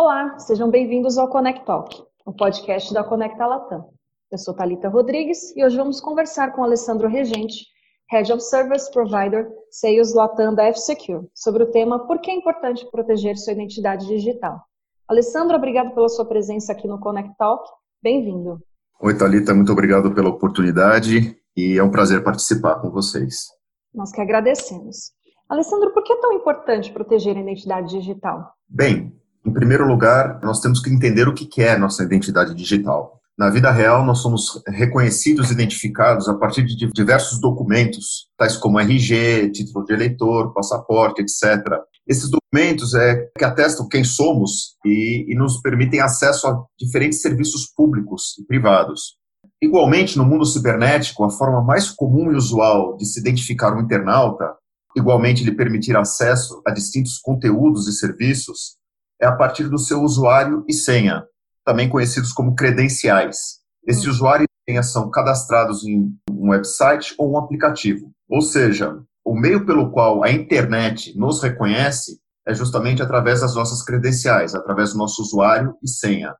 Olá, 0.00 0.38
sejam 0.38 0.70
bem-vindos 0.70 1.18
ao 1.18 1.26
Connect 1.26 1.66
Talk, 1.66 2.04
o 2.24 2.32
podcast 2.32 2.94
da 2.94 3.02
Conecta 3.02 3.44
Latam. 3.44 3.90
Eu 4.30 4.38
sou 4.38 4.54
Talita 4.54 4.88
Rodrigues 4.88 5.52
e 5.56 5.64
hoje 5.64 5.76
vamos 5.76 6.00
conversar 6.00 6.52
com 6.52 6.62
Alessandro 6.62 7.08
Regente, 7.08 7.66
Head 8.08 8.32
of 8.32 8.40
Service 8.40 8.88
Provider 8.92 9.50
Sales 9.72 10.14
Latam 10.14 10.54
da 10.54 10.66
F-Secure, 10.66 11.26
sobre 11.34 11.64
o 11.64 11.72
tema 11.72 12.06
Por 12.06 12.20
que 12.20 12.30
é 12.30 12.34
importante 12.34 12.88
proteger 12.92 13.36
sua 13.36 13.54
identidade 13.54 14.06
digital. 14.06 14.62
Alessandro, 15.08 15.56
obrigado 15.56 15.92
pela 15.92 16.08
sua 16.08 16.24
presença 16.24 16.70
aqui 16.70 16.86
no 16.86 17.00
Connect 17.00 17.36
Talk. 17.36 17.68
Bem-vindo. 18.00 18.60
Oi, 19.00 19.18
Talita, 19.18 19.52
muito 19.52 19.72
obrigado 19.72 20.14
pela 20.14 20.28
oportunidade 20.28 21.36
e 21.56 21.76
é 21.76 21.82
um 21.82 21.90
prazer 21.90 22.22
participar 22.22 22.76
com 22.76 22.88
vocês. 22.88 23.48
Nós 23.92 24.12
que 24.12 24.20
agradecemos. 24.20 25.10
Alessandro, 25.48 25.92
por 25.92 26.04
que 26.04 26.12
é 26.12 26.20
tão 26.20 26.34
importante 26.34 26.92
proteger 26.92 27.36
a 27.36 27.40
identidade 27.40 27.98
digital? 27.98 28.52
Bem, 28.68 29.12
em 29.48 29.52
primeiro 29.52 29.86
lugar, 29.86 30.40
nós 30.42 30.60
temos 30.60 30.78
que 30.78 30.90
entender 30.90 31.26
o 31.26 31.32
que 31.32 31.62
é 31.62 31.78
nossa 31.78 32.02
identidade 32.02 32.54
digital. 32.54 33.18
Na 33.38 33.48
vida 33.48 33.70
real, 33.70 34.04
nós 34.04 34.18
somos 34.18 34.62
reconhecidos 34.66 35.48
e 35.48 35.54
identificados 35.54 36.28
a 36.28 36.34
partir 36.34 36.64
de 36.64 36.76
diversos 36.92 37.40
documentos, 37.40 38.26
tais 38.36 38.58
como 38.58 38.78
RG, 38.78 39.50
título 39.52 39.86
de 39.86 39.94
eleitor, 39.94 40.52
passaporte, 40.52 41.22
etc. 41.22 41.64
Esses 42.06 42.28
documentos 42.28 42.94
é 42.94 43.30
que 43.38 43.44
atestam 43.44 43.88
quem 43.88 44.04
somos 44.04 44.76
e, 44.84 45.24
e 45.28 45.34
nos 45.34 45.62
permitem 45.62 46.00
acesso 46.00 46.46
a 46.46 46.62
diferentes 46.78 47.22
serviços 47.22 47.72
públicos 47.74 48.36
e 48.38 48.44
privados. 48.44 49.16
Igualmente, 49.62 50.18
no 50.18 50.26
mundo 50.26 50.44
cibernético, 50.44 51.24
a 51.24 51.30
forma 51.30 51.62
mais 51.62 51.90
comum 51.90 52.30
e 52.32 52.36
usual 52.36 52.96
de 52.96 53.06
se 53.06 53.18
identificar 53.18 53.74
um 53.74 53.80
internauta, 53.80 54.52
igualmente 54.96 55.44
lhe 55.44 55.52
permitir 55.52 55.96
acesso 55.96 56.60
a 56.66 56.70
distintos 56.70 57.18
conteúdos 57.18 57.86
e 57.86 57.92
serviços, 57.92 58.77
é 59.20 59.26
a 59.26 59.34
partir 59.34 59.68
do 59.68 59.78
seu 59.78 60.02
usuário 60.02 60.64
e 60.68 60.72
senha, 60.72 61.24
também 61.64 61.88
conhecidos 61.88 62.32
como 62.32 62.54
credenciais. 62.54 63.58
Esse 63.86 64.06
uhum. 64.06 64.12
usuário 64.12 64.44
e 64.44 64.70
senha 64.70 64.82
são 64.82 65.10
cadastrados 65.10 65.84
em 65.84 66.12
um 66.30 66.50
website 66.50 67.14
ou 67.18 67.32
um 67.32 67.38
aplicativo. 67.38 68.10
Ou 68.28 68.40
seja, 68.40 68.98
o 69.24 69.34
meio 69.34 69.66
pelo 69.66 69.90
qual 69.90 70.24
a 70.24 70.30
internet 70.30 71.16
nos 71.18 71.42
reconhece 71.42 72.18
é 72.46 72.54
justamente 72.54 73.02
através 73.02 73.40
das 73.42 73.54
nossas 73.54 73.82
credenciais, 73.82 74.54
através 74.54 74.92
do 74.92 74.98
nosso 74.98 75.20
usuário 75.20 75.74
e 75.82 75.88
senha. 75.88 76.34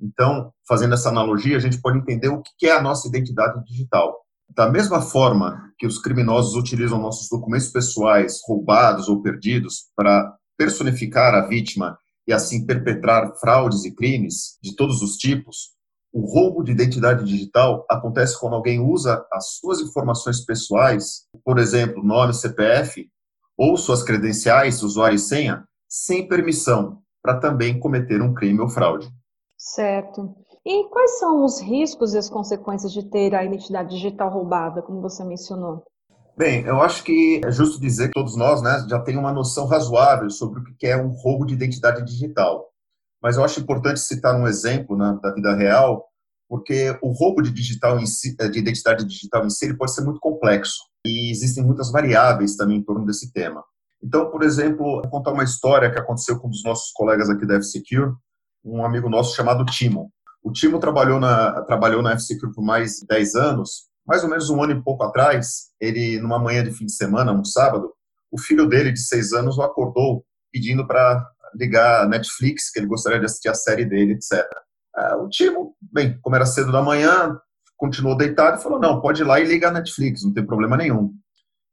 Então, 0.00 0.52
fazendo 0.66 0.94
essa 0.94 1.08
analogia, 1.08 1.56
a 1.56 1.60
gente 1.60 1.80
pode 1.80 1.98
entender 1.98 2.28
o 2.28 2.42
que 2.58 2.66
é 2.66 2.72
a 2.72 2.82
nossa 2.82 3.06
identidade 3.06 3.62
digital. 3.64 4.16
Da 4.48 4.68
mesma 4.68 5.00
forma 5.00 5.72
que 5.78 5.86
os 5.86 5.98
criminosos 5.98 6.54
utilizam 6.54 7.00
nossos 7.00 7.28
documentos 7.28 7.68
pessoais 7.68 8.40
roubados 8.44 9.08
ou 9.08 9.22
perdidos 9.22 9.90
para 9.96 10.32
personificar 10.56 11.34
a 11.34 11.46
vítima 11.46 11.96
e 12.26 12.32
assim 12.32 12.64
perpetrar 12.64 13.34
fraudes 13.36 13.84
e 13.84 13.94
crimes 13.94 14.58
de 14.62 14.74
todos 14.74 15.02
os 15.02 15.16
tipos, 15.16 15.74
o 16.12 16.20
roubo 16.20 16.62
de 16.62 16.70
identidade 16.70 17.24
digital 17.24 17.84
acontece 17.90 18.38
quando 18.38 18.54
alguém 18.54 18.78
usa 18.78 19.26
as 19.32 19.56
suas 19.56 19.80
informações 19.80 20.44
pessoais, 20.44 21.26
por 21.44 21.58
exemplo, 21.58 22.04
nome, 22.04 22.32
CPF, 22.32 23.08
ou 23.58 23.76
suas 23.76 24.02
credenciais, 24.02 24.82
usuário 24.82 25.16
e 25.16 25.18
senha, 25.18 25.64
sem 25.88 26.28
permissão, 26.28 27.00
para 27.22 27.40
também 27.40 27.80
cometer 27.80 28.22
um 28.22 28.32
crime 28.32 28.60
ou 28.60 28.68
fraude. 28.68 29.08
Certo. 29.58 30.34
E 30.64 30.88
quais 30.88 31.18
são 31.18 31.44
os 31.44 31.60
riscos 31.60 32.14
e 32.14 32.18
as 32.18 32.30
consequências 32.30 32.92
de 32.92 33.08
ter 33.10 33.34
a 33.34 33.44
identidade 33.44 33.90
digital 33.90 34.30
roubada, 34.30 34.82
como 34.82 35.00
você 35.00 35.24
mencionou? 35.24 35.84
Bem, 36.36 36.64
eu 36.64 36.82
acho 36.82 37.04
que 37.04 37.40
é 37.44 37.50
justo 37.52 37.80
dizer 37.80 38.08
que 38.08 38.14
todos 38.14 38.36
nós 38.36 38.60
né, 38.60 38.84
já 38.88 39.00
tem 39.00 39.16
uma 39.16 39.32
noção 39.32 39.66
razoável 39.66 40.28
sobre 40.30 40.60
o 40.60 40.64
que 40.76 40.86
é 40.86 40.96
um 40.96 41.10
roubo 41.10 41.46
de 41.46 41.54
identidade 41.54 42.04
digital. 42.04 42.68
Mas 43.22 43.36
eu 43.36 43.44
acho 43.44 43.60
importante 43.60 44.00
citar 44.00 44.34
um 44.34 44.46
exemplo 44.46 44.96
né, 44.96 45.16
da 45.22 45.32
vida 45.32 45.54
real, 45.54 46.04
porque 46.48 46.98
o 47.00 47.12
roubo 47.12 47.40
de, 47.40 47.52
digital 47.52 48.04
si, 48.04 48.36
de 48.36 48.58
identidade 48.58 49.04
digital 49.04 49.46
em 49.46 49.50
si 49.50 49.72
pode 49.76 49.94
ser 49.94 50.02
muito 50.02 50.18
complexo 50.18 50.76
e 51.06 51.30
existem 51.30 51.64
muitas 51.64 51.92
variáveis 51.92 52.56
também 52.56 52.78
em 52.78 52.82
torno 52.82 53.06
desse 53.06 53.32
tema. 53.32 53.62
Então, 54.02 54.30
por 54.30 54.42
exemplo, 54.42 55.00
vou 55.00 55.08
contar 55.08 55.32
uma 55.32 55.44
história 55.44 55.90
que 55.90 55.98
aconteceu 55.98 56.38
com 56.38 56.48
um 56.48 56.50
dos 56.50 56.64
nossos 56.64 56.90
colegas 56.92 57.30
aqui 57.30 57.46
da 57.46 57.54
F-Secure, 57.54 58.12
um 58.64 58.84
amigo 58.84 59.08
nosso 59.08 59.36
chamado 59.36 59.64
Timo. 59.64 60.10
O 60.42 60.52
Timo 60.52 60.78
trabalhou 60.78 61.20
na, 61.20 61.62
trabalhou 61.62 62.02
na 62.02 62.12
F-Secure 62.12 62.52
por 62.52 62.62
mais 62.62 62.96
de 62.96 63.06
10 63.06 63.34
anos. 63.36 63.88
Mais 64.06 64.22
ou 64.22 64.28
menos 64.28 64.50
um 64.50 64.62
ano 64.62 64.72
e 64.72 64.82
pouco 64.82 65.04
atrás, 65.04 65.70
ele, 65.80 66.20
numa 66.20 66.38
manhã 66.38 66.62
de 66.62 66.72
fim 66.72 66.86
de 66.86 66.94
semana, 66.94 67.32
um 67.32 67.44
sábado, 67.44 67.92
o 68.30 68.38
filho 68.38 68.66
dele, 68.66 68.92
de 68.92 69.00
6 69.00 69.32
anos, 69.32 69.58
o 69.58 69.62
acordou 69.62 70.24
pedindo 70.52 70.86
para 70.86 71.24
ligar 71.54 72.02
a 72.02 72.08
Netflix, 72.08 72.70
que 72.70 72.78
ele 72.78 72.86
gostaria 72.86 73.18
de 73.18 73.26
assistir 73.26 73.48
a 73.48 73.54
série 73.54 73.84
dele, 73.84 74.14
etc. 74.14 74.44
Ah, 74.94 75.16
o 75.16 75.28
Timo, 75.28 75.74
bem, 75.80 76.18
como 76.20 76.36
era 76.36 76.46
cedo 76.46 76.70
da 76.70 76.82
manhã, 76.82 77.38
continuou 77.76 78.16
deitado 78.16 78.58
e 78.58 78.62
falou: 78.62 78.78
não, 78.78 79.00
pode 79.00 79.22
ir 79.22 79.24
lá 79.24 79.40
e 79.40 79.44
liga 79.44 79.68
a 79.68 79.72
Netflix, 79.72 80.24
não 80.24 80.32
tem 80.32 80.44
problema 80.44 80.76
nenhum. 80.76 81.12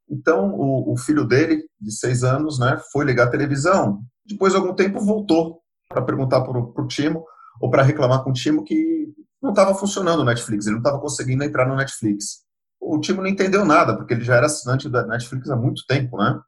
Então, 0.09 0.53
o, 0.53 0.93
o 0.93 0.97
filho 0.97 1.25
dele, 1.25 1.63
de 1.79 1.91
seis 1.91 2.23
anos, 2.23 2.59
né, 2.59 2.79
foi 2.91 3.05
ligar 3.05 3.27
a 3.27 3.31
televisão. 3.31 4.01
Depois 4.25 4.53
de 4.53 4.59
algum 4.59 4.75
tempo, 4.75 4.99
voltou 4.99 5.61
para 5.87 6.01
perguntar 6.01 6.41
para 6.41 6.59
o 6.59 6.87
Timo, 6.87 7.25
ou 7.61 7.69
para 7.69 7.83
reclamar 7.83 8.23
com 8.23 8.31
o 8.31 8.33
Timo 8.33 8.63
que 8.63 9.13
não 9.41 9.51
estava 9.51 9.73
funcionando 9.75 10.21
o 10.21 10.25
Netflix, 10.25 10.65
ele 10.65 10.75
não 10.75 10.81
estava 10.81 10.99
conseguindo 10.99 11.43
entrar 11.43 11.67
no 11.67 11.75
Netflix. 11.75 12.41
O 12.79 12.99
Timo 12.99 13.21
não 13.21 13.29
entendeu 13.29 13.63
nada, 13.63 13.95
porque 13.95 14.13
ele 14.13 14.23
já 14.23 14.35
era 14.35 14.47
assinante 14.47 14.89
da 14.89 15.05
Netflix 15.05 15.49
há 15.49 15.55
muito 15.55 15.85
tempo, 15.87 16.17
né? 16.17 16.39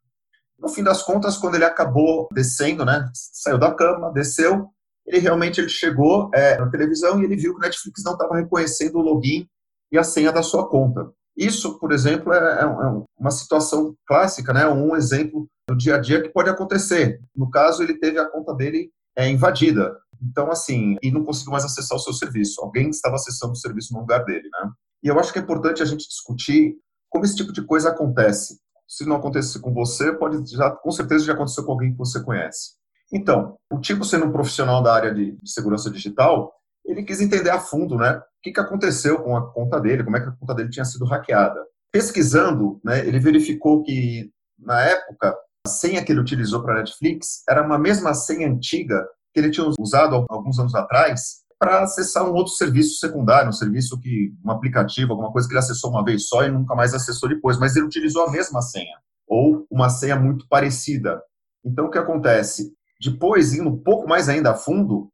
No 0.60 0.70
fim 0.70 0.84
das 0.84 1.04
contas, 1.04 1.38
quando 1.38 1.56
ele 1.56 1.66
acabou 1.66 2.28
descendo, 2.32 2.86
né, 2.86 3.10
saiu 3.14 3.58
da 3.58 3.74
cama, 3.74 4.14
desceu, 4.14 4.70
ele 5.06 5.20
realmente 5.20 5.60
ele 5.60 5.70
chegou 5.70 6.32
é, 6.34 6.58
na 6.58 6.70
televisão 6.70 7.20
e 7.20 7.26
ele 7.26 7.36
viu 7.36 7.54
que 7.54 7.60
o 7.60 7.62
Netflix 7.62 8.02
não 8.04 8.14
estava 8.14 8.36
reconhecendo 8.36 8.96
o 8.98 9.02
login 9.02 9.46
e 9.92 9.98
a 9.98 10.04
senha 10.04 10.32
da 10.32 10.42
sua 10.42 10.70
conta. 10.70 11.12
Isso, 11.36 11.78
por 11.80 11.92
exemplo, 11.92 12.32
é, 12.32 12.38
é, 12.38 12.64
é 12.64 13.04
uma 13.20 13.32
situação 13.32 13.94
clássica, 14.08 14.54
né, 14.54 14.66
um 14.68 14.96
exemplo 14.96 15.48
do 15.68 15.76
dia 15.76 15.96
a 15.96 16.00
dia 16.00 16.22
que 16.22 16.30
pode 16.30 16.50
acontecer. 16.50 17.20
No 17.36 17.50
caso, 17.50 17.84
ele 17.84 18.00
teve 18.00 18.18
a 18.18 18.30
conta 18.30 18.54
dele 18.54 18.90
é 19.18 19.28
invadida. 19.28 19.98
Então, 20.22 20.52
assim, 20.52 20.98
e 21.02 21.12
não 21.12 21.24
conseguiu 21.24 21.52
mais 21.52 21.66
acessar 21.66 21.98
o 21.98 22.02
seu 22.02 22.14
serviço. 22.14 22.62
Alguém 22.62 22.90
estava 22.90 23.16
acessando 23.16 23.54
o 23.54 23.58
serviço 23.58 23.94
no 23.94 24.02
lugar 24.02 24.24
dele, 24.26 24.50
né? 24.52 24.72
E 25.04 25.08
eu 25.08 25.20
acho 25.20 25.34
que 25.34 25.40
é 25.40 25.42
importante 25.42 25.82
a 25.82 25.86
gente 25.86 26.08
discutir 26.08 26.76
como 27.10 27.26
esse 27.26 27.36
tipo 27.36 27.52
de 27.52 27.62
coisa 27.66 27.90
acontece. 27.90 28.60
Se 28.88 29.06
não 29.06 29.18
acontece 29.18 29.60
com 29.60 29.74
você, 29.74 30.14
pode 30.14 30.50
já, 30.52 30.72
com 30.72 30.92
certeza 30.92 31.26
já 31.26 31.34
aconteceu 31.34 31.64
com 31.66 31.74
alguém 31.74 31.92
que 31.92 31.98
você 31.98 32.24
conhece. 32.24 32.72
Então, 33.12 33.56
o 33.72 33.80
tipo 33.80 34.04
sendo 34.04 34.26
um 34.26 34.32
profissional 34.32 34.82
da 34.82 34.94
área 34.94 35.14
de, 35.14 35.38
segurança 35.46 35.90
digital, 35.92 36.52
ele 36.86 37.04
quis 37.04 37.22
entender 37.22 37.50
a 37.50 37.60
fundo, 37.60 37.96
né? 37.96 38.18
O 38.18 38.24
que, 38.42 38.52
que 38.52 38.60
aconteceu 38.60 39.22
com 39.22 39.38
a 39.38 39.54
conta 39.54 39.80
dele, 39.80 40.04
como 40.04 40.18
é 40.18 40.22
que 40.22 40.30
a 40.30 40.32
conta 40.32 40.56
dele 40.56 40.70
tinha 40.70 40.86
sido 40.86 41.06
hackeada. 41.06 41.64
Pesquisando, 41.92 42.82
né, 42.84 43.08
ele 43.08 43.20
verificou 43.20 43.84
que, 43.84 44.32
na 44.58 44.82
época, 44.82 45.38
a 45.66 45.70
senha 45.70 46.04
que 46.04 46.12
ele 46.12 46.20
utilizou 46.20 46.62
para 46.64 46.76
Netflix 46.76 47.44
era 47.48 47.62
uma 47.62 47.78
mesma 47.78 48.14
senha 48.14 48.50
antiga 48.50 49.08
que 49.34 49.40
ele 49.40 49.50
tinha 49.50 49.68
usado 49.80 50.26
alguns 50.30 50.60
anos 50.60 50.76
atrás 50.76 51.44
para 51.58 51.84
acessar 51.84 52.30
um 52.30 52.34
outro 52.34 52.54
serviço 52.54 53.00
secundário, 53.00 53.50
um 53.50 53.54
serviço 53.54 54.00
que, 54.00 54.34
um 54.44 54.52
aplicativo, 54.52 55.12
alguma 55.12 55.32
coisa 55.32 55.48
que 55.48 55.54
ele 55.54 55.60
acessou 55.60 55.90
uma 55.90 56.04
vez 56.04 56.28
só 56.28 56.44
e 56.44 56.52
nunca 56.52 56.76
mais 56.76 56.94
acessou 56.94 57.30
depois, 57.30 57.58
mas 57.58 57.76
ele 57.76 57.86
utilizou 57.86 58.24
a 58.28 58.32
mesma 58.32 58.62
senha, 58.62 58.98
ou 59.26 59.66
uma 59.72 59.90
senha 59.90 60.18
muito 60.18 60.46
parecida. 60.48 61.22
Então, 61.64 61.86
o 61.86 61.90
que 61.90 61.98
acontece? 61.98 62.74
Depois, 63.02 63.54
indo 63.54 63.70
um 63.70 63.78
pouco 63.78 64.08
mais 64.08 64.28
ainda 64.28 64.52
a 64.52 64.56
fundo, 64.56 65.10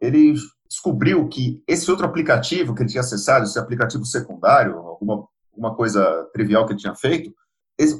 ele 0.00 0.34
descobriu 0.68 1.28
que 1.28 1.62
esse 1.66 1.90
outro 1.90 2.06
aplicativo 2.06 2.74
que 2.74 2.82
ele 2.82 2.90
tinha 2.90 3.00
acessado, 3.00 3.44
esse 3.44 3.58
aplicativo 3.58 4.04
secundário, 4.04 4.76
alguma, 4.78 5.26
coisa 5.74 6.28
trivial 6.32 6.64
que 6.64 6.74
ele 6.74 6.80
tinha 6.80 6.94
feito, 6.94 7.34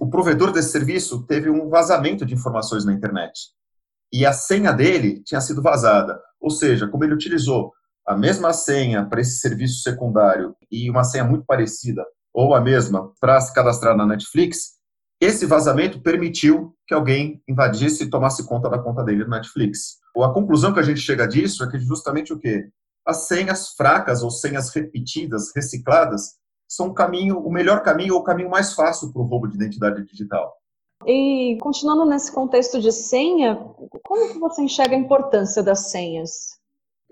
o 0.00 0.08
provedor 0.08 0.52
desse 0.52 0.70
serviço 0.70 1.24
teve 1.26 1.50
um 1.50 1.68
vazamento 1.68 2.24
de 2.24 2.34
informações 2.34 2.84
na 2.84 2.92
internet. 2.92 3.52
E 4.12 4.24
a 4.24 4.32
senha 4.32 4.72
dele 4.72 5.22
tinha 5.24 5.40
sido 5.40 5.62
vazada. 5.62 6.20
Ou 6.40 6.50
seja, 6.50 6.88
como 6.88 7.04
ele 7.04 7.14
utilizou 7.14 7.72
a 8.06 8.16
mesma 8.16 8.52
senha 8.52 9.04
para 9.04 9.20
esse 9.20 9.38
serviço 9.38 9.82
secundário 9.82 10.56
e 10.70 10.88
uma 10.88 11.04
senha 11.04 11.24
muito 11.24 11.44
parecida, 11.44 12.04
ou 12.32 12.54
a 12.54 12.60
mesma, 12.60 13.12
para 13.20 13.40
se 13.40 13.52
cadastrar 13.52 13.96
na 13.96 14.06
Netflix, 14.06 14.78
esse 15.20 15.44
vazamento 15.44 16.00
permitiu 16.00 16.74
que 16.86 16.94
alguém 16.94 17.42
invadisse 17.48 18.04
e 18.04 18.10
tomasse 18.10 18.46
conta 18.46 18.70
da 18.70 18.78
conta 18.78 19.02
dele 19.02 19.24
no 19.24 19.30
Netflix. 19.30 19.98
A 20.16 20.32
conclusão 20.32 20.72
que 20.72 20.80
a 20.80 20.82
gente 20.82 21.00
chega 21.00 21.26
disso 21.26 21.62
é 21.62 21.70
que 21.70 21.78
justamente 21.78 22.32
o 22.32 22.38
quê? 22.38 22.70
As 23.06 23.28
senhas 23.28 23.70
fracas 23.70 24.22
ou 24.22 24.30
senhas 24.30 24.70
repetidas, 24.70 25.52
recicladas, 25.54 26.34
são 26.68 26.88
o 26.88 26.94
caminho, 26.94 27.38
o 27.38 27.50
melhor 27.50 27.82
caminho 27.82 28.14
ou 28.14 28.20
o 28.20 28.24
caminho 28.24 28.50
mais 28.50 28.74
fácil 28.74 29.12
para 29.12 29.22
o 29.22 29.24
roubo 29.24 29.46
de 29.46 29.56
identidade 29.56 30.04
digital. 30.04 30.57
E 31.10 31.56
continuando 31.62 32.04
nesse 32.04 32.30
contexto 32.30 32.78
de 32.78 32.92
senha, 32.92 33.56
como 34.04 34.30
que 34.30 34.38
você 34.38 34.60
enxerga 34.60 34.94
a 34.94 34.98
importância 34.98 35.62
das 35.62 35.90
senhas? 35.90 36.58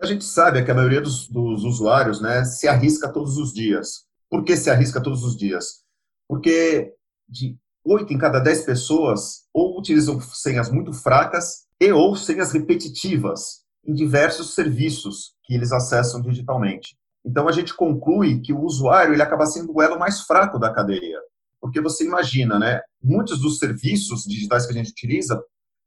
A 0.02 0.04
gente 0.04 0.22
sabe 0.22 0.62
que 0.62 0.70
a 0.70 0.74
maioria 0.74 1.00
dos, 1.00 1.26
dos 1.26 1.64
usuários 1.64 2.20
né, 2.20 2.44
se 2.44 2.68
arrisca 2.68 3.10
todos 3.10 3.38
os 3.38 3.54
dias. 3.54 4.04
Por 4.28 4.44
que 4.44 4.54
se 4.54 4.68
arrisca 4.68 5.02
todos 5.02 5.24
os 5.24 5.34
dias? 5.34 5.82
Porque 6.28 6.92
de 7.26 7.56
8 7.86 8.12
em 8.12 8.18
cada 8.18 8.38
10 8.38 8.66
pessoas 8.66 9.46
ou 9.50 9.78
utilizam 9.78 10.20
senhas 10.20 10.70
muito 10.70 10.92
fracas 10.92 11.64
e 11.80 11.90
ou 11.90 12.14
senhas 12.14 12.52
repetitivas. 12.52 13.64
em 13.82 13.94
diversos 13.94 14.54
serviços 14.54 15.34
que 15.44 15.54
eles 15.54 15.72
acessam 15.72 16.20
digitalmente. 16.20 16.98
Então 17.24 17.48
a 17.48 17.52
gente 17.52 17.72
conclui 17.72 18.42
que 18.42 18.52
o 18.52 18.60
usuário 18.60 19.14
ele 19.14 19.22
acaba 19.22 19.46
sendo 19.46 19.72
o 19.74 19.80
elo 19.80 19.98
mais 19.98 20.20
fraco 20.22 20.58
da 20.58 20.70
cadeia, 20.70 21.18
porque 21.60 21.80
você 21.80 22.04
imagina, 22.04 22.58
né? 22.58 22.80
Muitos 23.02 23.40
dos 23.40 23.58
serviços 23.58 24.22
digitais 24.24 24.66
que 24.66 24.72
a 24.72 24.76
gente 24.76 24.90
utiliza, 24.90 25.42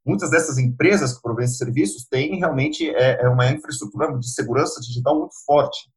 muitas 0.06 0.30
dessas 0.30 0.57
empresas 0.57 1.13
que 1.13 1.21
provêm 1.21 1.48
serviços 1.48 2.06
têm 2.06 2.38
realmente 2.38 2.89
é, 2.89 3.21
é 3.21 3.30
uma 3.30 3.50
infraestrutura 3.51 4.18
de 4.18 4.31
segurança 4.31 4.80
digital 4.81 5.18
muito 5.18 5.36
forte. 5.45 5.89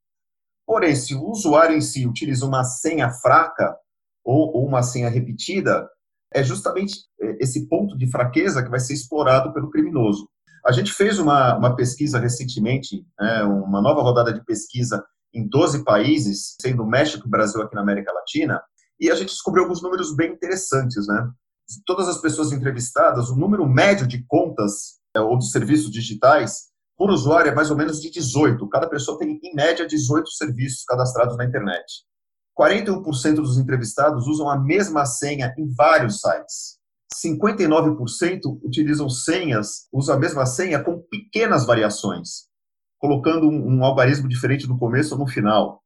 Porém, 0.67 0.95
se 0.95 1.15
o 1.15 1.25
usuário 1.25 1.77
em 1.77 1.81
si 1.81 2.07
utiliza 2.07 2.47
uma 2.47 2.65
senha 2.65 3.11
fraca 3.11 3.77
ou, 4.25 4.57
ou 4.57 4.67
uma 4.67 4.83
senha 4.83 5.09
repetida, 5.09 5.89
é 6.33 6.43
justamente 6.43 7.01
é, 7.21 7.37
esse 7.41 7.69
ponto 7.69 7.97
de 7.97 8.11
fraqueza 8.11 8.63
que 8.63 8.71
vai 8.71 8.81
ser 8.81 8.95
explorado 8.95 9.53
pelo 9.53 9.71
criminoso. 9.71 10.29
A 10.65 10.71
gente 10.71 10.93
fez 10.93 11.19
uma, 11.19 11.57
uma 11.57 11.75
pesquisa 11.75 12.19
recentemente, 12.19 13.05
né, 13.19 13.43
uma 13.43 13.83
nova 13.83 14.01
rodada 14.01 14.33
de 14.33 14.45
pesquisa 14.45 15.05
em 15.35 15.49
12 15.49 15.85
países, 15.85 16.55
sendo 16.61 16.87
México 16.87 17.27
e 17.27 17.31
Brasil 17.31 17.61
aqui 17.63 17.75
na 17.75 17.81
América 17.81 18.13
Latina, 18.13 18.63
e 19.03 19.11
a 19.11 19.17
gente 19.17 19.31
descobriu 19.31 19.65
alguns 19.65 19.83
números 19.83 20.15
bem 20.15 20.33
interessantes, 20.33 21.09
né? 21.09 21.29
De 21.69 21.83
todas 21.85 22.07
as 22.07 22.21
pessoas 22.21 22.53
entrevistadas, 22.53 23.31
o 23.31 23.37
número 23.37 23.69
médio 23.69 24.07
de 24.07 24.25
contas 24.29 25.01
é, 25.13 25.21
ou 25.21 25.37
de 25.37 25.51
serviços 25.51 25.91
digitais 25.91 26.71
por 26.97 27.11
usuário 27.11 27.51
é 27.51 27.55
mais 27.55 27.69
ou 27.69 27.77
menos 27.77 28.01
de 28.01 28.09
18. 28.09 28.69
Cada 28.69 28.89
pessoa 28.89 29.19
tem, 29.19 29.41
em 29.43 29.55
média, 29.57 29.89
18 29.89 30.31
serviços 30.31 30.85
cadastrados 30.85 31.37
na 31.37 31.45
internet. 31.45 31.85
41% 32.57 33.35
dos 33.35 33.59
entrevistados 33.59 34.29
usam 34.29 34.49
a 34.49 34.57
mesma 34.57 35.05
senha 35.05 35.53
em 35.59 35.69
vários 35.75 36.21
sites. 36.21 36.79
59% 37.13 38.61
utilizam 38.63 39.09
senhas, 39.09 39.89
usam 39.93 40.15
a 40.15 40.19
mesma 40.19 40.47
senha 40.47 40.83
com 40.83 41.03
pequenas 41.11 41.67
variações, 41.67 42.47
colocando 42.99 43.49
um, 43.49 43.79
um 43.79 43.85
algarismo 43.85 44.29
diferente 44.29 44.69
no 44.69 44.79
começo 44.79 45.15
ou 45.15 45.19
no 45.19 45.27
final. 45.27 45.82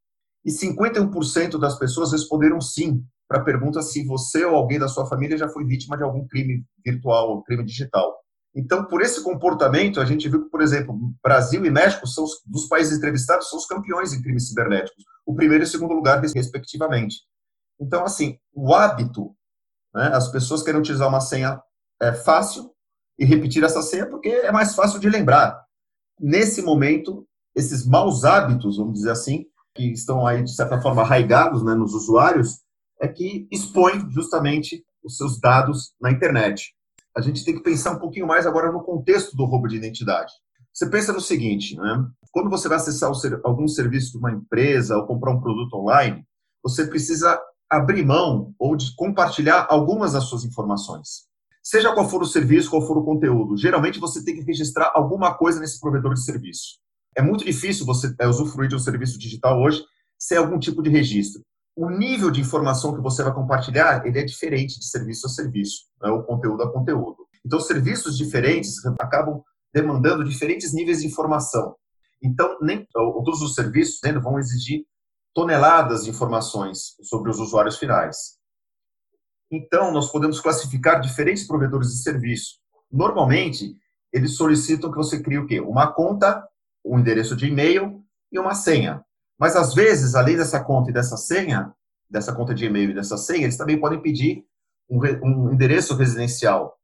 E 0.46 0.50
51% 0.50 1.58
das 1.58 1.78
pessoas 1.78 2.12
responderam 2.12 2.60
sim 2.60 3.04
para 3.28 3.40
a 3.40 3.44
pergunta 3.44 3.82
se 3.82 4.04
você 4.06 4.44
ou 4.44 4.54
alguém 4.54 4.78
da 4.78 4.86
sua 4.86 5.06
família 5.06 5.36
já 5.36 5.48
foi 5.48 5.64
vítima 5.64 5.96
de 5.96 6.04
algum 6.04 6.26
crime 6.26 6.64
virtual 6.84 7.30
ou 7.30 7.42
crime 7.42 7.64
digital. 7.64 8.16
Então, 8.54 8.86
por 8.86 9.02
esse 9.02 9.22
comportamento, 9.22 10.00
a 10.00 10.04
gente 10.04 10.28
viu 10.28 10.44
que, 10.44 10.50
por 10.50 10.62
exemplo, 10.62 10.96
Brasil 11.22 11.64
e 11.66 11.70
México 11.70 12.06
são 12.06 12.24
os, 12.24 12.40
dos 12.46 12.68
países 12.68 12.96
entrevistados 12.96 13.50
são 13.50 13.58
os 13.58 13.66
campeões 13.66 14.14
em 14.14 14.22
crimes 14.22 14.48
cibernéticos, 14.48 15.04
o 15.26 15.34
primeiro 15.34 15.64
e 15.64 15.66
o 15.66 15.68
segundo 15.68 15.92
lugar, 15.92 16.22
respectivamente. 16.22 17.16
Então, 17.78 18.04
assim, 18.04 18.38
o 18.54 18.72
hábito 18.72 19.36
né? 19.96 20.10
As 20.12 20.28
pessoas 20.28 20.62
querem 20.62 20.78
utilizar 20.78 21.08
uma 21.08 21.22
senha 21.22 21.58
é, 22.02 22.12
fácil 22.12 22.70
e 23.18 23.24
repetir 23.24 23.64
essa 23.64 23.80
senha 23.80 24.06
porque 24.06 24.28
é 24.28 24.52
mais 24.52 24.74
fácil 24.74 25.00
de 25.00 25.08
lembrar. 25.08 25.64
Nesse 26.20 26.60
momento, 26.60 27.26
esses 27.54 27.86
maus 27.86 28.22
hábitos, 28.22 28.76
vamos 28.76 28.92
dizer 28.92 29.10
assim, 29.10 29.46
que 29.76 29.92
estão 29.92 30.26
aí, 30.26 30.42
de 30.42 30.54
certa 30.54 30.80
forma, 30.80 31.02
arraigados 31.02 31.62
né, 31.62 31.74
nos 31.74 31.92
usuários, 31.94 32.60
é 33.00 33.06
que 33.06 33.46
expõem 33.52 34.10
justamente 34.10 34.84
os 35.04 35.16
seus 35.16 35.38
dados 35.38 35.92
na 36.00 36.10
internet. 36.10 36.74
A 37.16 37.20
gente 37.20 37.44
tem 37.44 37.54
que 37.54 37.62
pensar 37.62 37.92
um 37.92 37.98
pouquinho 37.98 38.26
mais 38.26 38.46
agora 38.46 38.72
no 38.72 38.82
contexto 38.82 39.36
do 39.36 39.44
roubo 39.44 39.68
de 39.68 39.76
identidade. 39.76 40.32
Você 40.72 40.90
pensa 40.90 41.12
no 41.12 41.20
seguinte, 41.20 41.76
né? 41.76 42.06
quando 42.32 42.50
você 42.50 42.68
vai 42.68 42.76
acessar 42.76 43.10
algum 43.44 43.66
serviço 43.66 44.12
de 44.12 44.18
uma 44.18 44.32
empresa 44.32 44.96
ou 44.96 45.06
comprar 45.06 45.32
um 45.32 45.40
produto 45.40 45.74
online, 45.74 46.22
você 46.62 46.86
precisa 46.86 47.40
abrir 47.70 48.04
mão 48.04 48.54
ou 48.58 48.76
de 48.76 48.94
compartilhar 48.94 49.66
algumas 49.70 50.12
das 50.12 50.24
suas 50.24 50.44
informações. 50.44 51.26
Seja 51.62 51.92
qual 51.94 52.08
for 52.08 52.22
o 52.22 52.26
serviço, 52.26 52.70
qual 52.70 52.86
for 52.86 52.98
o 52.98 53.04
conteúdo, 53.04 53.56
geralmente 53.56 53.98
você 53.98 54.22
tem 54.22 54.34
que 54.36 54.42
registrar 54.42 54.92
alguma 54.94 55.34
coisa 55.34 55.58
nesse 55.58 55.80
provedor 55.80 56.14
de 56.14 56.22
serviço. 56.22 56.78
É 57.16 57.22
muito 57.22 57.44
difícil 57.44 57.86
você 57.86 58.14
é, 58.20 58.28
usufruir 58.28 58.68
de 58.68 58.76
um 58.76 58.78
serviço 58.78 59.18
digital 59.18 59.58
hoje 59.60 59.82
sem 60.18 60.36
algum 60.36 60.58
tipo 60.58 60.82
de 60.82 60.90
registro. 60.90 61.42
O 61.74 61.90
nível 61.90 62.30
de 62.30 62.40
informação 62.40 62.94
que 62.94 63.00
você 63.00 63.22
vai 63.22 63.32
compartilhar 63.32 64.06
ele 64.06 64.18
é 64.18 64.24
diferente 64.24 64.78
de 64.78 64.86
serviço 64.86 65.26
a 65.26 65.30
serviço, 65.30 65.86
né, 66.02 66.10
ou 66.10 66.22
conteúdo 66.22 66.62
a 66.62 66.72
conteúdo. 66.72 67.26
Então, 67.44 67.60
serviços 67.60 68.16
diferentes 68.16 68.84
acabam 69.00 69.42
demandando 69.72 70.24
diferentes 70.24 70.72
níveis 70.72 71.00
de 71.00 71.06
informação. 71.06 71.76
Então, 72.22 72.58
nem 72.60 72.86
todos 72.92 73.42
os 73.42 73.54
serviços 73.54 74.00
né, 74.02 74.12
vão 74.12 74.38
exigir 74.38 74.84
toneladas 75.34 76.04
de 76.04 76.10
informações 76.10 76.96
sobre 77.02 77.30
os 77.30 77.38
usuários 77.38 77.78
finais. 77.78 78.36
Então, 79.50 79.92
nós 79.92 80.10
podemos 80.10 80.40
classificar 80.40 81.00
diferentes 81.00 81.46
provedores 81.46 81.88
de 81.88 82.02
serviço. 82.02 82.56
Normalmente, 82.90 83.76
eles 84.12 84.36
solicitam 84.36 84.90
que 84.90 84.96
você 84.96 85.22
crie 85.22 85.38
o 85.38 85.46
quê? 85.46 85.60
Uma 85.60 85.92
conta, 85.92 86.42
um 86.86 86.98
endereço 86.98 87.36
de 87.36 87.46
e-mail 87.46 88.02
e 88.30 88.38
uma 88.38 88.54
senha. 88.54 89.04
Mas, 89.38 89.56
às 89.56 89.74
vezes, 89.74 90.14
além 90.14 90.36
dessa 90.36 90.62
conta 90.62 90.90
e 90.90 90.94
dessa 90.94 91.16
senha, 91.16 91.72
dessa 92.08 92.32
conta 92.32 92.54
de 92.54 92.64
e-mail 92.64 92.90
e 92.90 92.94
dessa 92.94 93.16
senha, 93.18 93.44
eles 93.44 93.56
também 93.56 93.78
podem 93.78 94.00
pedir 94.00 94.44
um, 94.88 94.98
um 95.22 95.52
endereço 95.52 95.94
residencial. 95.94 96.76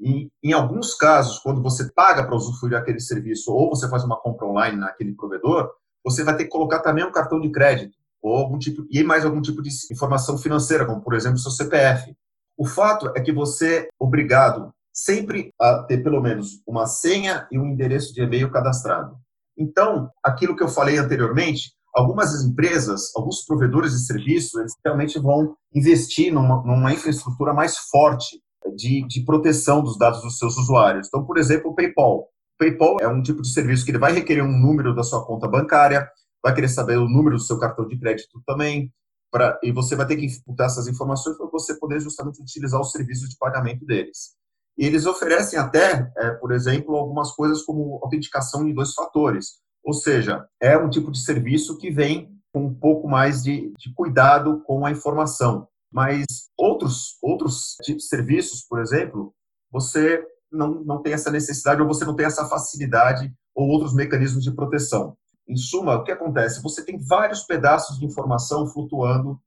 E, 0.00 0.28
em 0.42 0.52
alguns 0.52 0.94
casos, 0.94 1.38
quando 1.38 1.62
você 1.62 1.90
paga 1.92 2.24
para 2.24 2.34
usufruir 2.34 2.76
aquele 2.76 3.00
serviço 3.00 3.52
ou 3.52 3.70
você 3.70 3.88
faz 3.88 4.02
uma 4.02 4.20
compra 4.20 4.46
online 4.46 4.76
naquele 4.76 5.14
provedor, 5.14 5.70
você 6.04 6.24
vai 6.24 6.36
ter 6.36 6.44
que 6.44 6.50
colocar 6.50 6.80
também 6.80 7.04
um 7.04 7.12
cartão 7.12 7.40
de 7.40 7.50
crédito 7.50 7.96
ou 8.20 8.36
algum 8.36 8.58
tipo 8.58 8.86
e 8.90 9.04
mais 9.04 9.24
algum 9.24 9.40
tipo 9.40 9.62
de 9.62 9.70
informação 9.90 10.36
financeira, 10.38 10.86
como 10.86 11.00
por 11.00 11.14
exemplo 11.14 11.38
seu 11.38 11.50
CPF. 11.50 12.14
O 12.56 12.66
fato 12.66 13.12
é 13.14 13.20
que 13.20 13.32
você 13.32 13.78
é 13.78 13.88
obrigado 13.98 14.72
sempre 14.92 15.52
a 15.60 15.82
ter 15.82 16.02
pelo 16.02 16.20
menos 16.20 16.62
uma 16.66 16.86
senha 16.86 17.46
e 17.50 17.58
um 17.58 17.66
endereço 17.66 18.14
de 18.14 18.22
e-mail 18.22 18.50
cadastrado. 18.50 19.18
Então, 19.56 20.10
aquilo 20.22 20.56
que 20.56 20.62
eu 20.62 20.68
falei 20.68 20.98
anteriormente, 20.98 21.72
algumas 21.94 22.44
empresas, 22.44 23.14
alguns 23.16 23.44
provedores 23.44 23.92
de 23.92 24.06
serviços, 24.06 24.54
eles 24.54 24.72
realmente 24.84 25.18
vão 25.18 25.54
investir 25.74 26.32
numa, 26.32 26.62
numa 26.62 26.92
infraestrutura 26.92 27.54
mais 27.54 27.76
forte 27.78 28.42
de, 28.76 29.06
de, 29.06 29.24
proteção 29.24 29.82
dos 29.82 29.96
dados 29.96 30.22
dos 30.22 30.38
seus 30.38 30.56
usuários. 30.56 31.06
Então, 31.06 31.24
por 31.24 31.38
exemplo, 31.38 31.70
o 31.70 31.74
PayPal. 31.74 32.28
PayPal 32.58 32.98
é 33.00 33.08
um 33.08 33.22
tipo 33.22 33.42
de 33.42 33.52
serviço 33.52 33.84
que 33.84 33.90
ele 33.90 33.98
vai 33.98 34.12
requerer 34.12 34.42
um 34.42 34.58
número 34.58 34.94
da 34.94 35.02
sua 35.02 35.24
conta 35.24 35.46
bancária, 35.46 36.08
vai 36.42 36.54
querer 36.54 36.68
saber 36.68 36.96
o 36.98 37.08
número 37.08 37.36
do 37.36 37.42
seu 37.42 37.58
cartão 37.58 37.86
de 37.86 37.98
crédito 37.98 38.42
também, 38.46 38.92
pra, 39.30 39.58
e 39.62 39.70
você 39.70 39.94
vai 39.94 40.06
ter 40.06 40.16
que 40.16 40.26
imputar 40.26 40.66
essas 40.66 40.88
informações 40.88 41.36
para 41.36 41.46
você 41.46 41.78
poder 41.78 42.00
justamente 42.00 42.40
utilizar 42.40 42.80
os 42.80 42.90
serviços 42.90 43.28
de 43.28 43.36
pagamento 43.36 43.84
deles. 43.84 44.34
E 44.76 44.84
eles 44.86 45.06
oferecem 45.06 45.58
até, 45.58 46.10
é, 46.16 46.30
por 46.32 46.52
exemplo, 46.52 46.96
algumas 46.96 47.30
coisas 47.32 47.62
como 47.62 48.00
autenticação 48.02 48.66
em 48.66 48.74
dois 48.74 48.92
fatores, 48.92 49.58
ou 49.84 49.92
seja, 49.92 50.46
é 50.60 50.76
um 50.76 50.88
tipo 50.88 51.10
de 51.12 51.22
serviço 51.22 51.76
que 51.78 51.90
vem 51.90 52.34
com 52.52 52.66
um 52.66 52.74
pouco 52.74 53.08
mais 53.08 53.42
de, 53.42 53.72
de 53.78 53.92
cuidado 53.94 54.62
com 54.62 54.86
a 54.86 54.90
informação. 54.90 55.68
Mas 55.92 56.24
outros, 56.56 57.18
outros 57.22 57.76
tipos 57.82 58.04
de 58.04 58.08
serviços, 58.08 58.64
por 58.68 58.80
exemplo, 58.80 59.34
você 59.70 60.24
não, 60.50 60.82
não 60.84 61.02
tem 61.02 61.12
essa 61.12 61.30
necessidade 61.30 61.82
ou 61.82 61.86
você 61.86 62.04
não 62.04 62.16
tem 62.16 62.26
essa 62.26 62.46
facilidade 62.46 63.32
ou 63.54 63.68
outros 63.68 63.94
mecanismos 63.94 64.42
de 64.42 64.52
proteção. 64.52 65.16
Em 65.46 65.56
suma, 65.56 65.96
o 65.96 66.02
que 66.02 66.10
acontece? 66.10 66.62
Você 66.62 66.84
tem 66.84 66.98
vários 66.98 67.42
pedaços 67.42 67.98
de 67.98 68.06
informação 68.06 68.66
flutuando 68.66 69.38